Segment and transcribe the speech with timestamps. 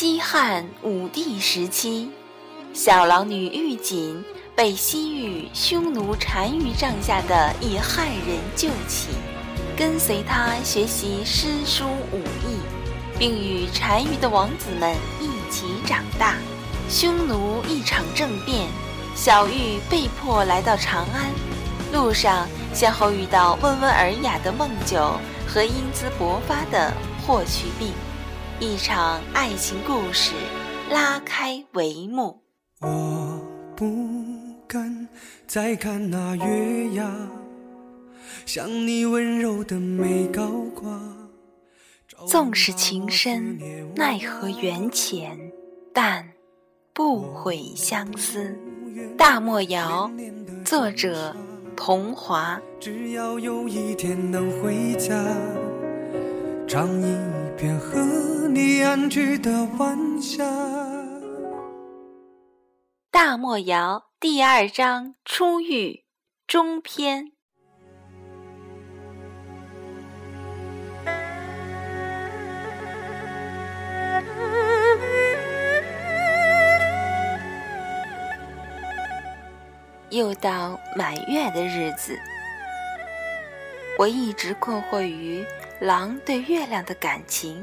[0.00, 2.08] 西汉武帝时期，
[2.72, 4.24] 小狼女玉锦
[4.54, 9.08] 被西域匈奴单于帐下的一汉人救起，
[9.76, 12.60] 跟随他学习诗书武艺，
[13.18, 16.36] 并与单于的王子们一起长大。
[16.88, 18.68] 匈奴一场政变，
[19.16, 21.28] 小玉被迫来到长安，
[21.92, 26.94] 路上先后遇到温文尔雅的孟九和英姿勃发的
[27.26, 27.92] 霍去病。
[28.60, 30.34] 一场爱情故事
[30.90, 32.42] 拉开帷幕。
[32.80, 33.40] 我
[33.76, 33.86] 不
[34.66, 35.06] 敢
[35.46, 37.08] 再看那月牙，
[38.44, 41.00] 像你温柔的眉高挂。
[42.26, 43.56] 纵使情深，
[43.94, 45.38] 奈何缘浅，
[45.94, 46.28] 但
[46.92, 48.58] 不悔相思。
[49.16, 50.10] 大漠谣，
[50.64, 51.36] 作者
[51.76, 52.60] 桐华。
[52.80, 55.14] 只要有一天能回家，
[56.66, 57.16] 唱一
[57.56, 58.36] 遍和。
[58.50, 60.42] 你安居的晚霞。
[63.10, 66.06] 大漠谣第二章初遇
[66.46, 67.32] 中篇。
[80.08, 82.18] 又到满月的日子，
[83.98, 85.44] 我一直困惑于
[85.80, 87.62] 狼对月亮的感情。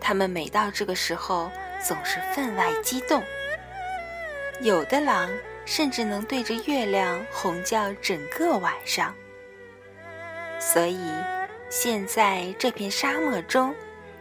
[0.00, 1.50] 他们每到这个时候
[1.82, 3.22] 总是分外激动，
[4.60, 5.30] 有的狼
[5.64, 9.14] 甚至能对着月亮吼叫整个晚上。
[10.58, 10.98] 所以，
[11.70, 13.74] 现在这片沙漠中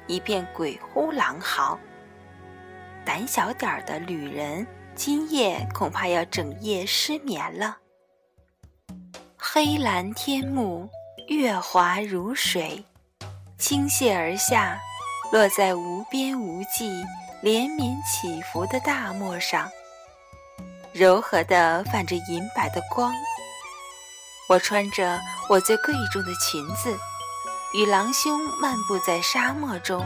[0.05, 1.79] 一片鬼呼狼嚎。
[3.03, 7.77] 胆小点儿的旅人今夜恐怕要整夜失眠了。
[9.37, 10.89] 黑蓝天幕，
[11.27, 12.83] 月华如水，
[13.57, 14.77] 倾泻而下。
[15.31, 17.03] 落在无边无际、
[17.41, 19.69] 连绵起伏的大漠上，
[20.93, 23.13] 柔和的泛着银白的光。
[24.47, 26.97] 我穿着我最贵重的裙子，
[27.73, 30.05] 与狼兄漫步在沙漠中。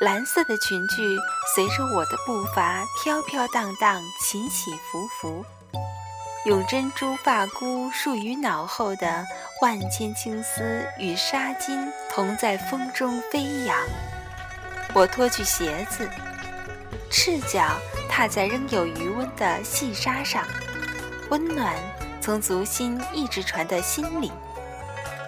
[0.00, 1.18] 蓝色的裙裾
[1.54, 5.44] 随着我的步伐飘飘荡荡、起起伏伏。
[6.44, 9.26] 用珍珠发箍束于脑后的
[9.60, 13.76] 万千青丝与纱巾同在风中飞扬。
[14.94, 16.08] 我脱去鞋子，
[17.10, 17.76] 赤脚
[18.08, 20.46] 踏在仍有余温的细沙上，
[21.28, 21.74] 温暖
[22.20, 24.30] 从足心一直传到心里。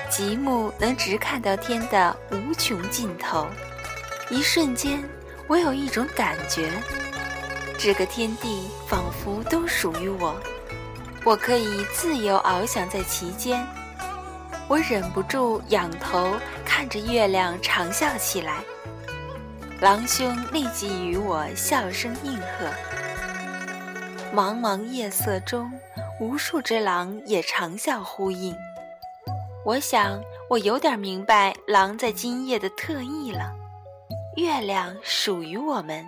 [0.08, 3.46] 极目能直看到天的无穷尽头。
[4.30, 5.02] 一瞬间，
[5.48, 6.70] 我有一种感觉，
[7.76, 10.34] 这个天地仿佛都属于我。
[11.22, 13.66] 我可以自由翱翔在其间，
[14.68, 18.64] 我忍不住仰头看着月亮长笑起来。
[19.80, 22.66] 狼兄立即与我笑声应和。
[24.34, 25.70] 茫茫夜色中，
[26.20, 28.56] 无数只狼也长笑呼应。
[29.64, 33.52] 我想，我有点明白狼在今夜的特意了。
[34.36, 36.04] 月亮属于我们，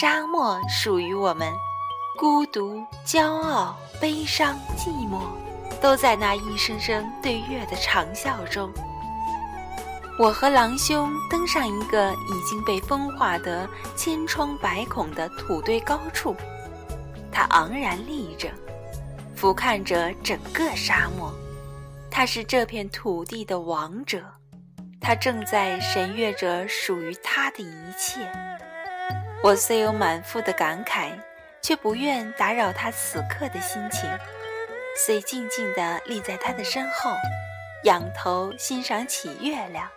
[0.00, 1.48] 沙漠属于我们。
[2.18, 5.20] 孤独、骄傲、悲伤、寂寞，
[5.80, 8.70] 都在那一声声对月的长啸中。
[10.18, 16.36] 我和狼兄登上一个已经被风化得千疮百孔的土堆高处，
[17.32, 18.50] 他昂然立着，
[19.34, 21.32] 俯瞰着整个沙漠。
[22.10, 24.22] 他是这片土地的王者，
[25.00, 28.30] 他正在审阅着属于他的一切。
[29.42, 31.12] 我虽有满腹的感慨。
[31.62, 34.10] 却不愿打扰他此刻的心情，
[34.96, 37.12] 遂静静地立在他的身后，
[37.84, 39.88] 仰头欣赏起月亮。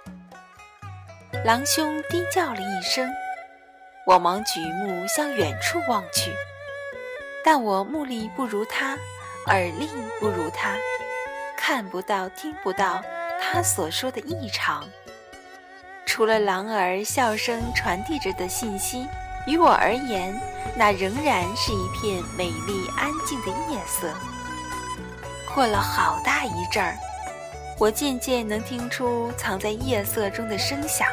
[1.43, 3.11] 狼兄低叫了一声，
[4.05, 6.31] 我忙举目向远处望去，
[7.43, 8.95] 但我目力不如他，
[9.47, 9.89] 耳力
[10.19, 10.75] 不如他，
[11.57, 13.03] 看不到、听不到
[13.41, 14.87] 他所说的异常。
[16.05, 19.07] 除了狼儿笑声传递着的信息。
[19.45, 20.39] 于我而言，
[20.75, 24.11] 那仍然是一片美丽安静的夜色。
[25.53, 26.97] 过了好大一阵儿，
[27.79, 31.07] 我渐渐能听出藏在夜色中的声响，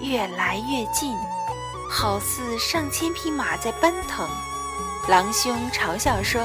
[0.00, 1.16] 越来越近，
[1.90, 4.28] 好似上千匹马在奔腾。
[5.08, 6.42] 狼兄嘲笑说：“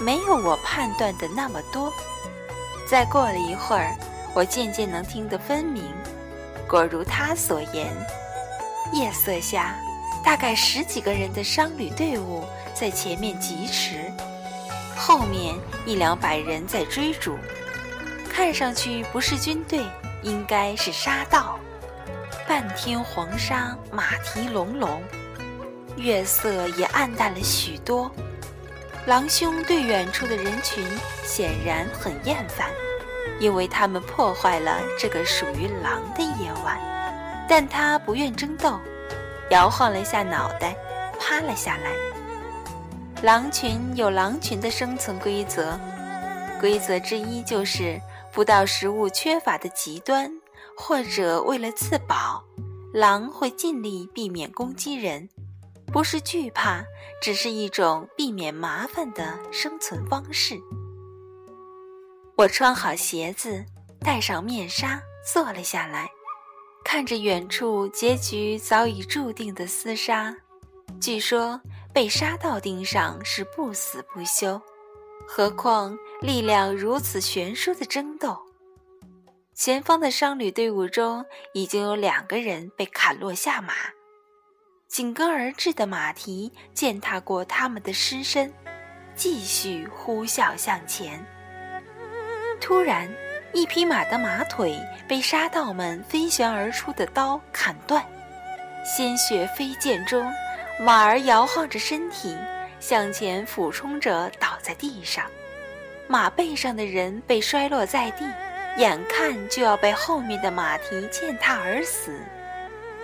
[0.00, 1.92] 没有我判断的那么多。”
[2.86, 3.96] 再过了一会儿，
[4.34, 5.84] 我渐渐能听得分明，
[6.68, 7.86] 果如他所言，
[8.92, 9.74] 夜色下。
[10.24, 14.10] 大概十几个人的商旅队伍在前面疾驰，
[14.96, 15.54] 后面
[15.84, 17.36] 一两百人在追逐，
[18.30, 19.84] 看上去不是军队，
[20.22, 21.58] 应该是沙盗。
[22.48, 25.02] 半天黄沙，马蹄隆隆，
[25.96, 28.10] 月色也暗淡了许多。
[29.06, 30.82] 狼兄对远处的人群
[31.22, 32.70] 显然很厌烦，
[33.38, 36.78] 因为他们破坏了这个属于狼的夜晚。
[37.46, 38.80] 但他不愿争斗，
[39.54, 40.76] 摇晃了一下脑袋，
[41.20, 41.92] 趴了下来。
[43.22, 45.78] 狼群有狼群的生存规则，
[46.60, 48.00] 规则之一就是
[48.32, 50.28] 不到食物缺乏的极端。
[50.76, 52.42] 或者为了自保，
[52.92, 55.28] 狼会尽力避免攻击人，
[55.92, 56.82] 不是惧怕，
[57.22, 60.60] 只是一种避免麻烦的生存方式。
[62.36, 63.64] 我穿好鞋子，
[64.00, 65.00] 戴上面纱，
[65.32, 66.10] 坐了下来，
[66.84, 70.36] 看着远处结局早已注定的厮杀。
[71.00, 71.60] 据说
[71.92, 74.60] 被杀到钉上是不死不休，
[75.26, 78.38] 何况力量如此悬殊的争斗。
[79.54, 83.74] 前方的商旅队伍中已经有两个人被砍落下马，
[84.88, 88.52] 紧跟而至的马蹄践踏过他们的尸身，
[89.14, 91.24] 继续呼啸向前。
[92.60, 93.08] 突然，
[93.54, 98.04] 一匹马的马腿被杀道们飞旋而出的刀砍断，
[98.84, 100.28] 鲜血飞溅中，
[100.80, 102.36] 马儿摇晃着身体
[102.80, 105.24] 向前俯冲着倒在地上，
[106.08, 108.26] 马背上的人被摔落在地。
[108.76, 112.18] 眼看就要被后面的马蹄践踏而死，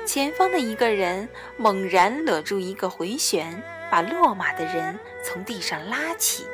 [0.05, 6.44] 前方的一个人猛然勒住一个回旋，把落马的人从地上拉起，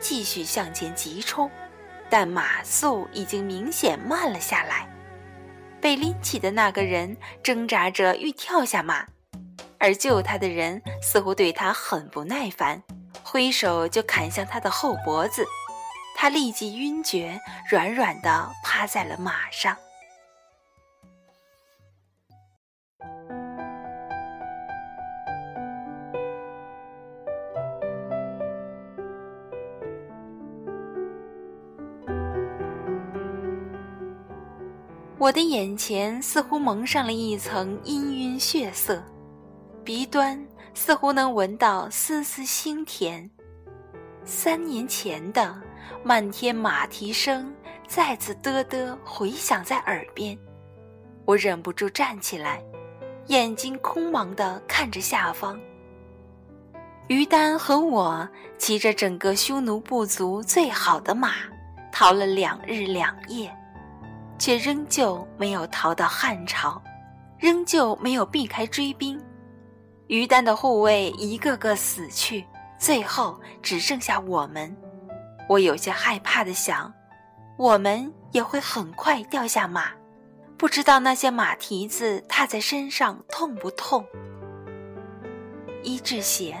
[0.00, 1.50] 继续向前急冲，
[2.10, 4.88] 但马速已经明显慢了下来。
[5.80, 9.06] 被拎起的那个人挣扎着欲跳下马，
[9.78, 12.82] 而救他的人似乎对他很不耐烦，
[13.22, 15.44] 挥手就砍向他的后脖子。
[16.16, 17.40] 他立即晕厥，
[17.70, 19.76] 软软的趴在了马上。
[35.18, 39.02] 我的眼前似乎蒙上了一层氤氲血色，
[39.82, 40.40] 鼻端
[40.74, 43.28] 似乎能闻到丝丝腥甜。
[44.24, 45.60] 三年前的。
[46.04, 47.52] 漫天马蹄声
[47.86, 50.38] 再次嘚嘚回响在耳边，
[51.24, 52.62] 我忍不住站起来，
[53.26, 55.58] 眼睛空茫地看着下方。
[57.08, 58.28] 于丹和我
[58.58, 61.32] 骑着整个匈奴部族最好的马，
[61.90, 63.50] 逃了两日两夜，
[64.38, 66.80] 却仍旧没有逃到汉朝，
[67.38, 69.20] 仍旧没有避开追兵。
[70.06, 72.46] 于丹的护卫一个个死去，
[72.78, 74.74] 最后只剩下我们。
[75.48, 76.92] 我有些害怕的想，
[77.56, 79.90] 我们也会很快掉下马，
[80.56, 84.04] 不知道那些马蹄子踏在身上痛不痛。
[85.82, 86.56] 伊志邪，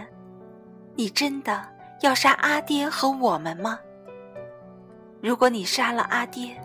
[0.94, 1.66] 你真的
[2.00, 3.78] 要杀阿爹和我们吗？
[5.20, 6.56] 如果你杀了阿爹，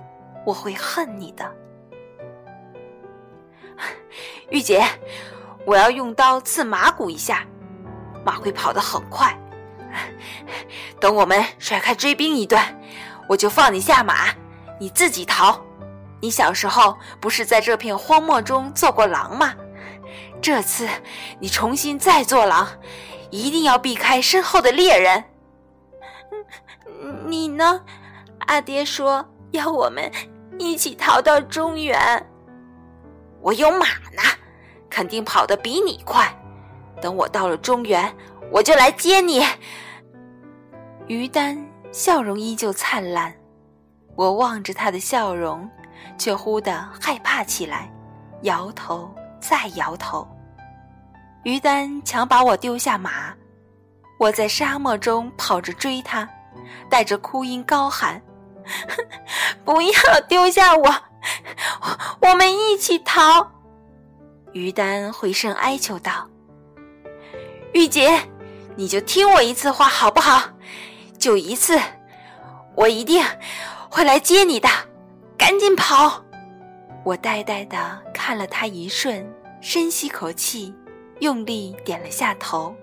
[0.45, 1.55] 我会恨你的。
[4.49, 4.83] 玉姐，
[5.65, 7.45] 我要用刀刺马骨一下，
[8.25, 9.37] 马会跑得很快。
[10.99, 12.79] 等我们甩开追兵一段，
[13.27, 14.29] 我就放你下马，
[14.79, 15.59] 你自己逃。
[16.21, 19.53] 你小时候不是在这片荒漠中做过狼吗？
[20.41, 20.87] 这次
[21.39, 22.67] 你重新再做狼，
[23.29, 25.23] 一定要避开身后的猎人。
[27.25, 27.81] 你呢？
[28.39, 30.11] 阿爹说要我们
[30.59, 32.25] 一起逃到中原。
[33.41, 34.21] 我有马呢，
[34.89, 36.33] 肯定跑得比你快。
[37.01, 38.15] 等我到了中原，
[38.51, 39.43] 我就来接你。
[41.07, 41.57] 于丹
[41.91, 43.33] 笑容依旧灿烂，
[44.15, 45.69] 我望着他的笑容，
[46.17, 47.91] 却忽地害怕起来，
[48.43, 50.25] 摇头再摇头。
[51.43, 53.33] 于丹强把我丢下马，
[54.17, 56.27] 我在沙漠中跑着追他，
[56.89, 58.21] 带着哭音高喊
[59.65, 59.91] ：“不要
[60.27, 60.95] 丢下我，
[62.21, 63.51] 我们一起逃！”
[64.53, 66.27] 于丹回声哀求道
[67.73, 68.19] ：“玉姐，
[68.75, 70.43] 你就听我一次话好不好？”
[71.17, 71.79] 就一次，
[72.75, 73.23] 我一定
[73.89, 74.67] 会来接你的，
[75.37, 76.21] 赶紧跑！
[77.05, 79.25] 我呆呆的看了他一瞬，
[79.61, 80.73] 深吸口气，
[81.19, 82.75] 用力点了下头，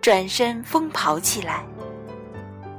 [0.00, 1.64] 转身疯跑起来。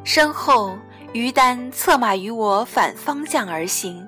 [0.03, 0.77] 身后，
[1.15, 4.05] 于丹策马与我反方向而行。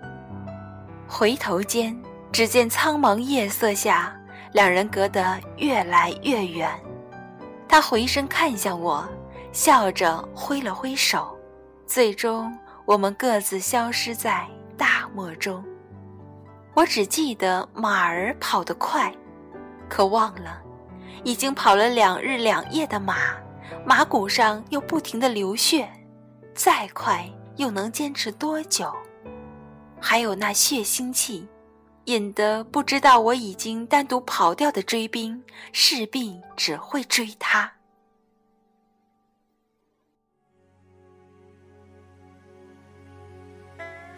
[1.07, 1.97] 回头间，
[2.33, 4.13] 只见苍茫夜色下，
[4.51, 6.69] 两人隔得越来越远。
[7.65, 9.07] 他回身看向我。
[9.53, 11.35] 笑着挥了挥手，
[11.87, 14.45] 最终我们各自消失在
[14.77, 15.63] 大漠中。
[16.75, 19.11] 我只记得马儿跑得快，
[19.89, 20.61] 可忘了，
[21.23, 23.15] 已经跑了两日两夜的马，
[23.85, 25.89] 马骨上又不停的流血，
[26.57, 27.23] 再快
[27.57, 28.91] 又能坚持多久？
[30.01, 31.47] 还有那血腥气，
[32.05, 37.71] 引得不知道我已经单独跑掉的追兵，势必只会追他。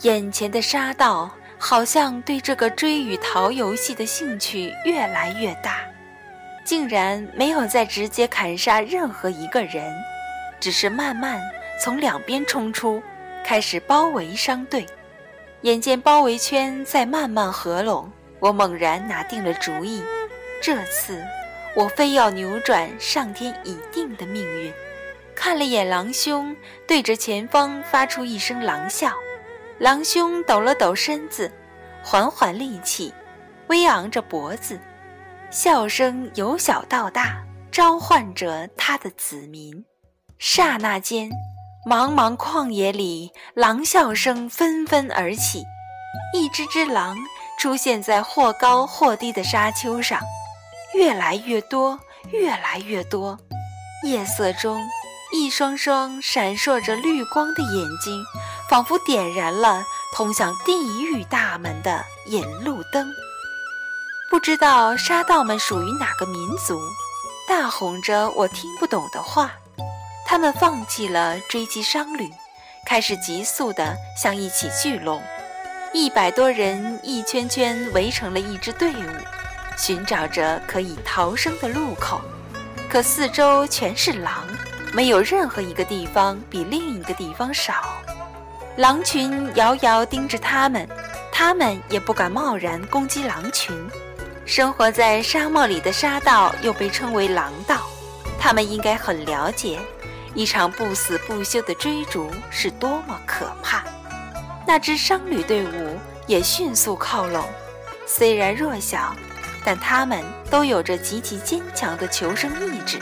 [0.03, 1.29] 眼前的沙道
[1.59, 5.81] 好像对这个追与逃游戏的兴趣越来越大，
[6.63, 9.93] 竟然没有再直接砍杀任何一个人，
[10.61, 11.41] 只是慢慢
[11.79, 13.01] 从两边冲出，
[13.43, 14.85] 开始包围商队。
[15.61, 20.03] 眼见包围圈在慢慢合拢，我猛然拿定了主意，
[20.61, 21.23] 这次
[21.75, 24.73] 我非要扭转上天已定的命运。
[25.35, 26.55] 看了眼狼兄，
[26.85, 29.13] 对着前方发出一声狼笑。
[29.77, 31.49] 狼兄抖了抖身子，
[32.03, 33.13] 缓缓立起，
[33.67, 34.77] 微昂着脖子，
[35.49, 39.85] 笑声由小到大，召唤着他的子民。
[40.37, 41.29] 刹那间，
[41.85, 45.63] 茫茫旷野里，狼啸声纷纷而起，
[46.33, 47.17] 一只只狼
[47.59, 50.21] 出现在或高或低的沙丘上，
[50.93, 51.99] 越来越多，
[52.31, 53.37] 越来越多。
[54.03, 54.81] 夜色中，
[55.31, 58.23] 一双双闪烁着绿光的眼睛。
[58.69, 59.83] 仿佛点燃了
[60.13, 63.11] 通向地狱大门的引路灯。
[64.29, 66.79] 不知道沙道们属于哪个民族，
[67.47, 69.51] 大吼着我听不懂的话。
[70.29, 72.29] 他们放弃了追击商旅，
[72.85, 75.19] 开始急速地向一起聚拢。
[75.91, 79.09] 一百多人一圈圈围成了一支队伍，
[79.75, 82.21] 寻找着可以逃生的路口。
[82.87, 84.47] 可四周全是狼，
[84.93, 87.99] 没有任何一个地方比另一个地方少。
[88.77, 90.87] 狼群遥遥盯着他们，
[91.31, 93.75] 他们也不敢贸然攻击狼群。
[94.45, 97.87] 生活在沙漠里的沙道又被称为狼道，
[98.39, 99.79] 他们应该很了解，
[100.35, 103.83] 一场不死不休的追逐是多么可怕。
[104.67, 107.43] 那支商旅队伍也迅速靠拢，
[108.05, 109.15] 虽然弱小，
[109.65, 112.99] 但他们都有着极其坚强的求生意志。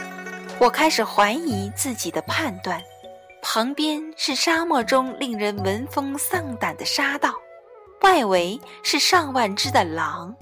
[0.60, 2.82] 我开始怀疑自己的判断。
[3.42, 7.34] 旁边是沙漠中令人闻风丧胆的沙道，
[8.02, 10.36] 外围是上万只的狼。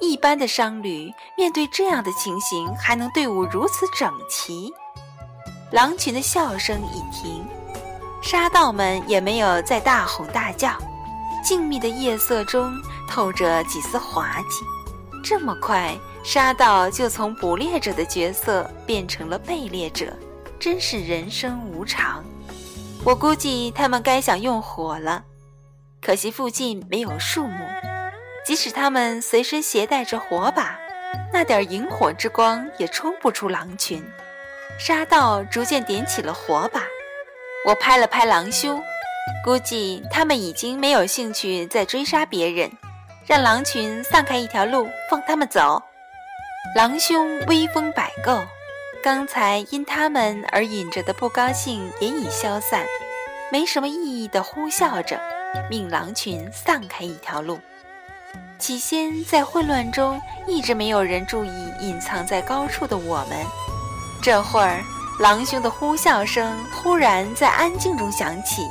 [0.00, 4.72] 一般的商旅面对这样的情形，还能队伍如此整齐？
[5.72, 7.42] 狼群的笑声已停，
[8.22, 10.76] 沙盗们也没有再大吼大叫。
[11.42, 12.72] 静谧的夜色中
[13.08, 14.64] 透着几丝滑稽。
[15.24, 20.14] 这么快，沙盗就从捕猎者的角色变成了被猎者。
[20.60, 22.22] 真是人生无常，
[23.02, 25.24] 我估计他们该想用火了，
[26.00, 27.66] 可惜附近没有树木。
[28.44, 30.78] 即使他们随身携带着火把，
[31.32, 34.04] 那点萤火之光也冲不出狼群。
[34.78, 36.82] 沙道逐渐点起了火把，
[37.66, 38.82] 我拍了拍狼兄，
[39.44, 42.70] 估计他们已经没有兴趣再追杀别人，
[43.26, 45.82] 让狼群散开一条路，放他们走。
[46.74, 48.42] 狼兄威风摆够。
[49.04, 52.86] 刚才因他们而引着的不高兴也已消散，
[53.50, 55.20] 没什么意义的呼啸着，
[55.68, 57.58] 命狼群散开一条路。
[58.60, 61.50] 起先在混乱中一直没有人注意
[61.80, 63.44] 隐藏在高处的我们，
[64.22, 64.80] 这会儿
[65.18, 68.62] 狼兄的呼啸声忽然在安静中响起，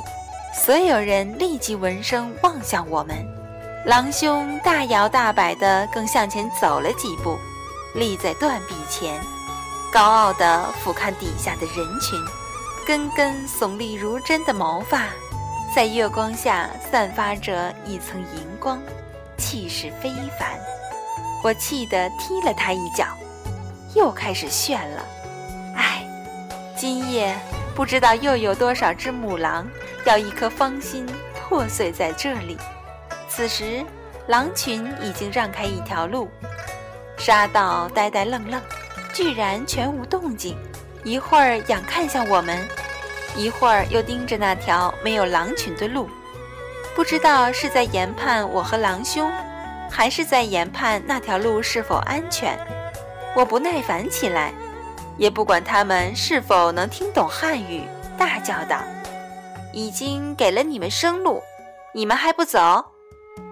[0.54, 3.14] 所有人立即闻声望向我们。
[3.84, 7.36] 狼兄大摇大摆地更向前走了几步，
[7.94, 9.20] 立在断壁前。
[9.92, 12.18] 高傲地俯瞰底下的人群，
[12.86, 15.04] 根根耸立如针的毛发，
[15.76, 18.80] 在月光下散发着一层银光，
[19.36, 20.58] 气势非凡。
[21.44, 23.04] 我气得踢了他一脚，
[23.94, 25.04] 又开始炫了。
[26.82, 27.32] 今夜
[27.76, 29.70] 不知道又有多少只母狼
[30.04, 32.58] 要一颗芳心破碎在这里。
[33.28, 33.84] 此时，
[34.26, 36.28] 狼群已经让开一条路，
[37.16, 38.60] 沙道呆呆愣愣。
[39.12, 40.58] 居然全无动静，
[41.04, 42.58] 一会儿仰看向我们，
[43.36, 46.10] 一会儿又盯着那条没有狼群的路，
[46.96, 49.30] 不知道是在研判我和狼兄，
[49.88, 52.58] 还是在研判那条路是否安全。
[53.36, 54.52] 我不耐烦起来，
[55.18, 57.84] 也不管他们是否能听懂汉语，
[58.18, 58.80] 大叫道
[59.72, 61.42] ：“已经给了你们生路，
[61.94, 62.84] 你们还不走？”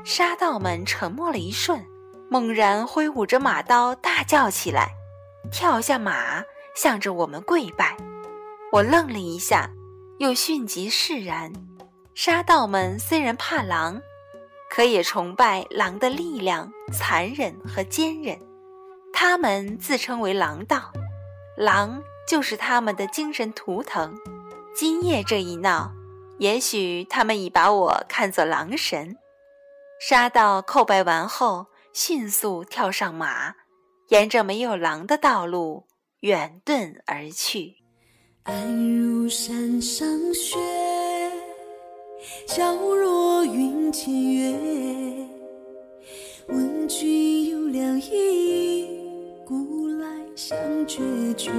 [0.05, 1.85] 沙道们沉默了一瞬，
[2.31, 4.91] 猛然挥舞着马刀，大叫起来。
[5.51, 6.43] 跳下马，
[6.75, 7.97] 向着我们跪拜。
[8.73, 9.71] 我愣了一下，
[10.19, 11.53] 又迅即释然。
[12.15, 14.01] 沙道们虽然怕狼，
[14.71, 18.39] 可也崇拜狼的力量、残忍和坚韧。
[19.13, 20.93] 他们自称为狼道，
[21.57, 24.17] 狼就是他们的精神图腾。
[24.75, 25.93] 今夜这一闹，
[26.39, 29.17] 也许他们已把我看作狼神。
[30.01, 33.55] 杀到叩拜完后，迅速跳上马，
[34.09, 35.87] 沿着没有狼的道路
[36.21, 37.77] 远遁而去。
[38.45, 40.57] 安如山上雪，
[42.47, 45.29] 皎若云间月。
[46.49, 48.50] 问君有两意，
[50.51, 51.01] 来相决
[51.37, 51.51] 绝。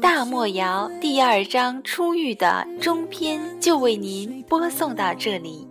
[0.00, 5.66] 大漠谣第二章初遇的中篇就为您播送到这里，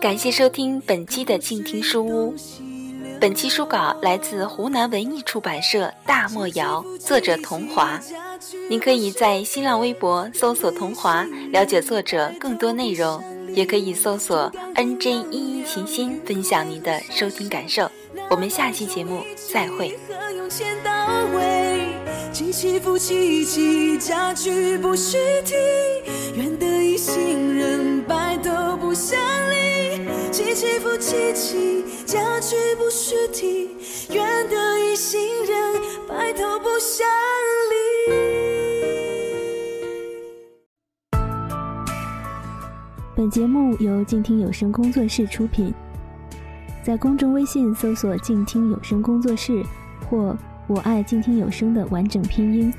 [0.00, 2.34] 感谢收听本期的静听书屋。
[3.18, 7.98] 本期书稿来自湖南文艺出版社《大漠谣》，作者童华。
[8.68, 13.22] 您可以在新浪微博搜索“童华”了解作者更多内容，
[13.56, 17.90] 也可以搜索 “nj 一一琴心”分享您的收听感受。
[18.28, 19.98] 我们下期节目再会。
[22.30, 28.84] 起起伏起起，家具不许提，愿得一心人，白头不
[36.78, 37.08] 相
[37.70, 37.95] 离。
[43.16, 45.72] 本节目由静听有声工作室出品，
[46.82, 49.64] 在公众微信搜索“静听有声工作室”
[50.06, 50.36] 或
[50.68, 52.70] “我爱静听有声”的完整拼音，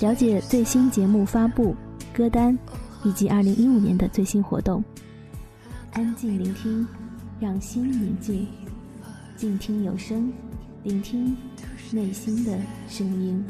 [0.00, 1.74] 了解最新节目发布、
[2.12, 2.56] 歌单
[3.04, 4.84] 以及二零一五年的最新活动。
[5.92, 6.86] 安静聆听。
[7.38, 8.46] 让心宁静，
[9.36, 10.32] 静听有声，
[10.84, 11.36] 聆听
[11.90, 13.44] 内心的声音。